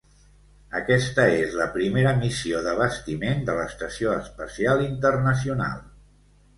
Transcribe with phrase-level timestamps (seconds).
[0.79, 5.83] Aquesta és la primera missió d'abastiment de l'Estació Espacial Internacional.